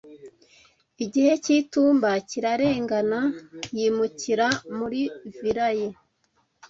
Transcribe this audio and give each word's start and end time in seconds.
igihe 1.03 1.31
cy'itumba 1.43 2.09
kirarengana 2.29 3.19
yimukira 3.77 4.47
muri 4.77 5.01
villa 5.37 5.69
ye 5.79 5.89